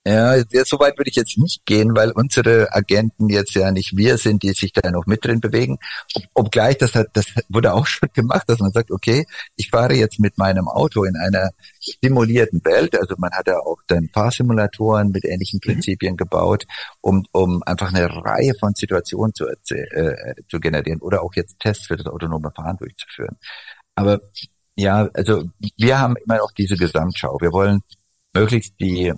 [0.07, 0.35] Ja,
[0.65, 4.43] so weit würde ich jetzt nicht gehen, weil unsere Agenten jetzt ja nicht wir sind,
[4.43, 5.79] die sich da noch mit drin bewegen.
[6.15, 9.93] Ob, obgleich, das hat, das wurde auch schon gemacht, dass man sagt, okay, ich fahre
[9.95, 11.51] jetzt mit meinem Auto in einer
[12.03, 12.99] simulierten Welt.
[12.99, 15.69] Also man hat ja auch dann Fahrsimulatoren mit ähnlichen mhm.
[15.69, 16.17] Prinzipien mhm.
[16.17, 16.67] gebaut,
[17.03, 21.89] um, um einfach eine Reihe von Situationen zu, äh, zu generieren oder auch jetzt Tests
[21.89, 23.37] für das autonome Fahren durchzuführen.
[23.97, 24.21] Aber
[24.77, 25.45] ja, also
[25.77, 27.37] wir haben immer noch diese Gesamtschau.
[27.43, 27.83] Wir wollen
[28.33, 29.13] möglichst die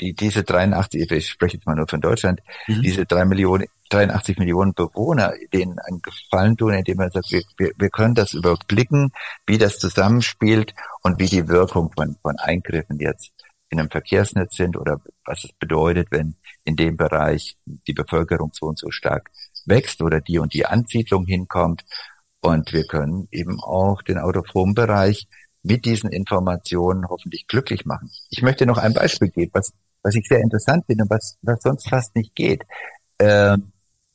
[0.00, 2.82] die, diese 83, ich spreche jetzt mal nur von Deutschland, mhm.
[2.82, 7.72] diese drei Millionen, 83 Millionen Bewohner, denen einen Gefallen tun, indem man sagt, wir, wir,
[7.76, 9.12] wir können das überblicken,
[9.46, 13.32] wie das zusammenspielt und wie die Wirkung von, von Eingriffen jetzt
[13.68, 18.66] in einem Verkehrsnetz sind oder was es bedeutet, wenn in dem Bereich die Bevölkerung so
[18.66, 19.30] und so stark
[19.64, 21.84] wächst oder die und die Ansiedlung hinkommt.
[22.40, 25.26] Und wir können eben auch den Autophonbereich
[25.62, 28.10] mit diesen Informationen hoffentlich glücklich machen.
[28.30, 29.72] Ich möchte noch ein Beispiel geben, was
[30.06, 32.62] was ich sehr interessant finde und was, was sonst fast nicht geht.
[33.18, 33.56] Äh,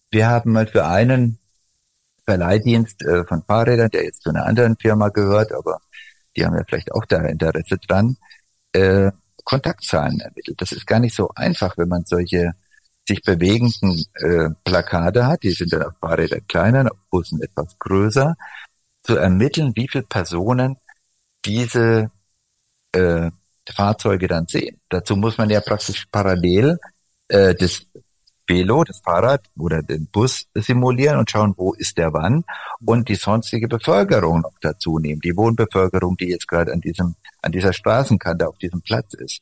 [0.10, 1.38] wir haben mal für einen
[2.24, 5.82] Verleihdienst äh, von Fahrrädern, der jetzt zu einer anderen Firma gehört, aber
[6.36, 8.16] die haben ja vielleicht auch da Interesse dran,
[8.72, 9.12] äh,
[9.44, 10.62] Kontaktzahlen ermittelt.
[10.62, 12.54] Das ist gar nicht so einfach, wenn man solche
[13.06, 18.38] sich bewegenden äh, Plakate hat, die sind dann auf Fahrrädern kleiner, auf Bussen etwas größer,
[19.04, 20.78] zu ermitteln, wie viele Personen
[21.44, 22.12] diese
[22.94, 23.32] äh,
[23.70, 24.80] Fahrzeuge dann sehen.
[24.90, 26.78] Dazu muss man ja praktisch parallel
[27.28, 27.86] äh, das
[28.48, 32.44] Velo, das Fahrrad oder den Bus simulieren und schauen, wo ist der wann
[32.86, 37.52] und die sonstige Bevölkerung noch dazu nehmen, die Wohnbevölkerung, die jetzt gerade an diesem, an
[37.52, 39.42] dieser Straßenkante auf diesem Platz ist.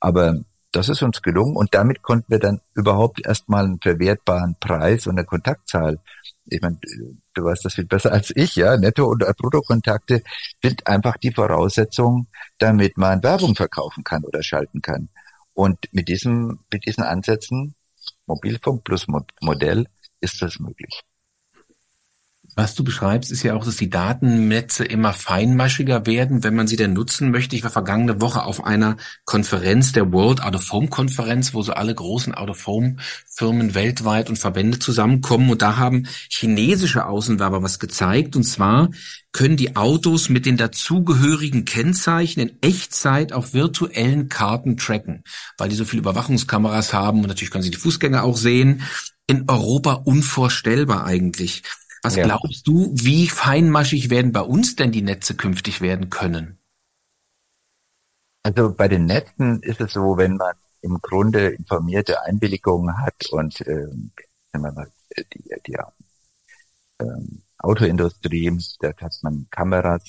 [0.00, 0.40] Aber
[0.72, 5.18] das ist uns gelungen und damit konnten wir dann überhaupt erstmal einen verwertbaren Preis und
[5.18, 5.98] eine Kontaktzahl.
[6.46, 6.78] Ich meine,
[7.34, 8.76] du weißt das viel besser als ich, ja.
[8.76, 10.22] Netto- und Bruttokontakte
[10.62, 12.28] sind einfach die Voraussetzungen,
[12.58, 15.08] damit man Werbung verkaufen kann oder schalten kann.
[15.54, 17.74] Und mit diesem, mit diesen Ansätzen,
[18.26, 19.06] Mobilfunk plus
[19.40, 19.86] Modell,
[20.20, 21.02] ist das möglich.
[22.58, 26.74] Was du beschreibst, ist ja auch, dass die Datennetze immer feinmaschiger werden, wenn man sie
[26.74, 27.54] denn nutzen möchte.
[27.54, 31.74] Ich war vergangene Woche auf einer Konferenz, der World Out of Home Konferenz, wo so
[31.74, 32.96] alle großen Out of Home
[33.28, 35.50] Firmen weltweit und Verbände zusammenkommen.
[35.50, 38.34] Und da haben chinesische Außenwerber was gezeigt.
[38.34, 38.90] Und zwar
[39.30, 45.22] können die Autos mit den dazugehörigen Kennzeichen in Echtzeit auf virtuellen Karten tracken,
[45.58, 47.20] weil die so viele Überwachungskameras haben.
[47.20, 48.82] Und natürlich können sie die Fußgänger auch sehen.
[49.28, 51.62] In Europa unvorstellbar eigentlich.
[52.02, 52.24] Was ja.
[52.24, 56.58] glaubst du, wie feinmaschig werden bei uns denn die Netze künftig werden können?
[58.42, 63.60] Also bei den Netzen ist es so, wenn man im Grunde informierte Einwilligungen hat und
[63.66, 64.12] ähm,
[64.52, 64.90] mal,
[65.34, 65.76] die, die
[67.00, 70.02] ähm, Autoindustrie, da hat man Kameras,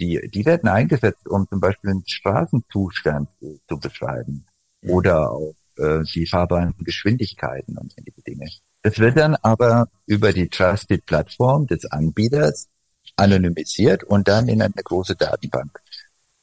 [0.00, 4.46] die, die werden eingesetzt, um zum Beispiel den Straßenzustand zu, zu beschreiben
[4.82, 4.90] mhm.
[4.90, 8.48] oder auch äh, die fahrbaren Geschwindigkeiten und ähnliche Dinge.
[8.86, 12.68] Das wird dann aber über die Trusted-Plattform des Anbieters
[13.16, 15.80] anonymisiert und dann in eine große Datenbank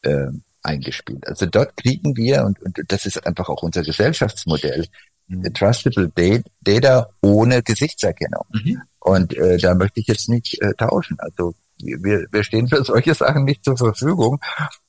[0.01, 0.27] äh,
[0.61, 1.25] eingespielt.
[1.25, 4.87] Also dort kriegen wir, und, und das ist einfach auch unser Gesellschaftsmodell,
[5.27, 5.53] mhm.
[5.53, 6.11] Trustable
[6.59, 8.43] Data ohne Gesichtserkennung.
[8.51, 8.81] Mhm.
[8.99, 11.15] Und äh, da möchte ich jetzt nicht äh, tauschen.
[11.21, 14.41] Also wir, wir stehen für solche Sachen nicht zur Verfügung,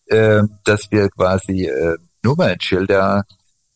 [0.07, 3.25] äh, dass wir quasi äh, Nummernschilder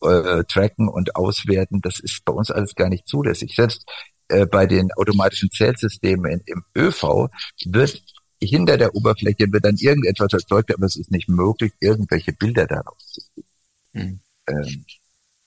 [0.03, 3.55] äh, tracken und auswerten, das ist bei uns alles gar nicht zulässig.
[3.55, 3.85] Selbst
[4.29, 7.29] äh, bei den automatischen Zählsystemen in, im ÖV
[7.65, 8.03] wird
[8.41, 12.99] hinter der Oberfläche wird dann irgendetwas erzeugt, aber es ist nicht möglich, irgendwelche Bilder darauf
[12.99, 13.45] zu sehen.
[13.93, 14.21] Mhm.
[14.47, 14.85] Ähm,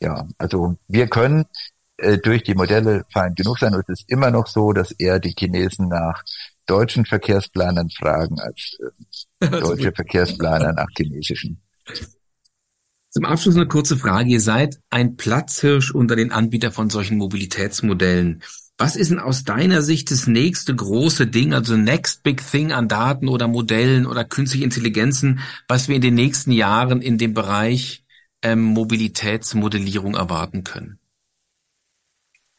[0.01, 1.45] ja, also wir können
[1.97, 5.19] äh, durch die Modelle fein genug sein und es ist immer noch so, dass eher
[5.19, 6.23] die Chinesen nach
[6.65, 8.77] deutschen Verkehrsplanern fragen als
[9.39, 11.61] äh, deutsche Verkehrsplaner nach chinesischen.
[13.11, 14.29] Zum Abschluss eine kurze Frage.
[14.29, 18.41] Ihr seid ein Platzhirsch unter den Anbietern von solchen Mobilitätsmodellen.
[18.77, 22.87] Was ist denn aus deiner Sicht das nächste große Ding, also next big thing an
[22.87, 28.05] Daten oder Modellen oder künstliche Intelligenzen, was wir in den nächsten Jahren in dem Bereich
[28.43, 30.97] ähm, Mobilitätsmodellierung erwarten können?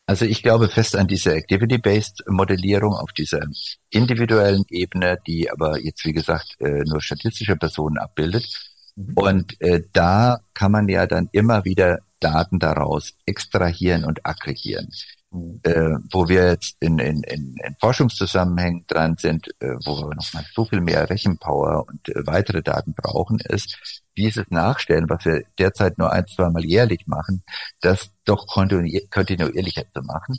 [0.05, 3.47] Also ich glaube fest an diese Activity-Based Modellierung auf dieser
[3.89, 8.72] individuellen Ebene, die aber jetzt wie gesagt äh, nur statistische Personen abbildet.
[9.15, 14.91] Und äh, da kann man ja dann immer wieder Daten daraus extrahieren und aggregieren.
[15.31, 15.61] Mhm.
[15.63, 20.45] Äh, wo wir jetzt in, in, in, in Forschungszusammenhängen dran sind, äh, wo wir nochmal
[20.55, 25.97] so viel mehr Rechenpower und äh, weitere Daten brauchen, ist dieses Nachstellen, was wir derzeit
[25.97, 27.43] nur ein, zwei Mal jährlich machen,
[27.81, 30.39] das doch kontinuierlicher zu machen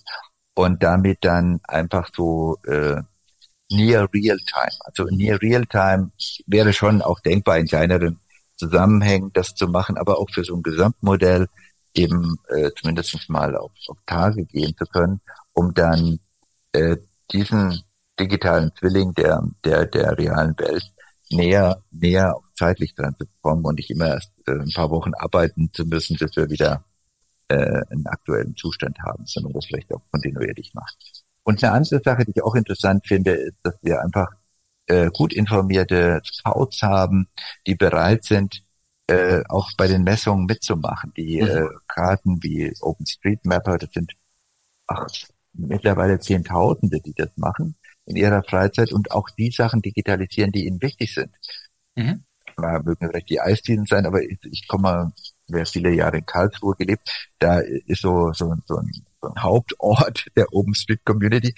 [0.54, 3.02] und damit dann einfach so äh,
[3.72, 4.78] near real time.
[4.82, 6.12] Also near real time
[6.46, 8.20] wäre schon auch denkbar in kleineren
[8.64, 11.48] Zusammenhängen das zu machen, aber auch für so ein Gesamtmodell
[11.94, 15.22] eben äh, zumindest mal auf, auf Tage gehen zu können,
[15.54, 16.20] um dann
[16.72, 16.98] äh,
[17.32, 17.84] diesen
[18.20, 20.84] digitalen Zwilling der, der, der realen Welt
[21.30, 25.70] näher, näher zeitlich dran zu bekommen und nicht immer erst äh, ein paar Wochen arbeiten
[25.74, 26.84] zu müssen, bis wir wieder
[27.48, 30.96] äh, einen aktuellen Zustand haben, sondern das vielleicht auch kontinuierlich macht.
[31.44, 34.28] Und eine andere Sache, die ich auch interessant finde, ist, dass wir einfach
[34.88, 37.28] äh, gut informierte Scouts haben,
[37.68, 38.64] die bereit sind,
[39.08, 41.14] äh, auch bei den Messungen mitzumachen.
[41.16, 41.48] Die mhm.
[41.48, 44.14] äh, Karten wie OpenStreetMapper, das sind
[44.88, 45.08] ach,
[45.54, 50.82] mittlerweile Zehntausende, die das machen in ihrer Freizeit und auch die Sachen digitalisieren, die ihnen
[50.82, 51.32] wichtig sind.
[51.96, 52.24] Mhm.
[52.58, 55.14] Mal mögen vielleicht die Eisdielen sein, aber ich, ich komme,
[55.48, 58.92] wer viele Jahre in Karlsruhe gelebt, da ist so, so, so, ein,
[59.22, 61.56] so ein Hauptort der OpenStreet Community.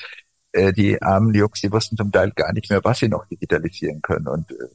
[0.56, 4.02] Äh, die armen Jungs, die wussten zum Teil gar nicht mehr, was sie noch digitalisieren
[4.02, 4.70] können und äh,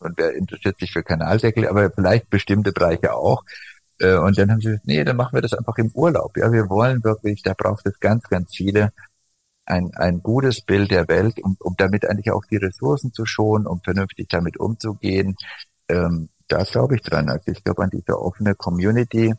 [0.00, 3.44] und wer interessiert sich für Kanaldeckel, aber vielleicht bestimmte Bereiche auch.
[4.00, 6.36] Äh, und dann haben sie gesagt, nee, dann machen wir das einfach im Urlaub.
[6.36, 8.92] Ja, wir wollen wirklich, da braucht es ganz, ganz viele,
[9.64, 13.66] ein, ein gutes Bild der Welt, um, um damit eigentlich auch die Ressourcen zu schonen,
[13.66, 15.36] um vernünftig damit umzugehen.
[15.88, 17.28] Ähm, da glaube ich dran.
[17.28, 19.34] Also ich glaube an diese offene Community,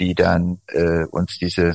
[0.00, 1.74] die dann äh, uns diese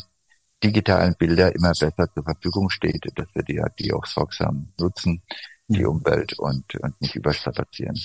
[0.68, 5.22] digitalen Bilder immer besser zur Verfügung steht, dass wir die, die auch sorgsam nutzen
[5.68, 8.00] die Umwelt und, und nicht überstrapazieren.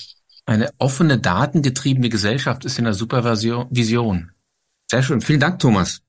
[0.46, 4.32] Eine offene, datengetriebene Gesellschaft ist in der Supervision.
[4.90, 5.20] Sehr schön.
[5.20, 6.00] Vielen Dank, Thomas.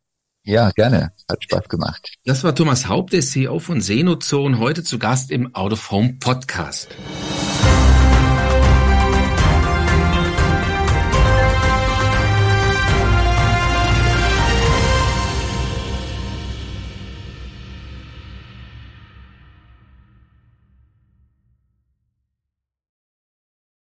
[0.44, 1.12] Ja, gerne.
[1.30, 2.16] Hat Spaß gemacht.
[2.26, 6.18] Das war Thomas Haupt, der CEO von Senozone, heute zu Gast im Out of Home
[6.20, 6.88] Podcast.